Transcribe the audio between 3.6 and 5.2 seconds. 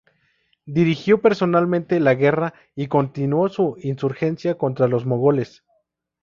insurgencia contra los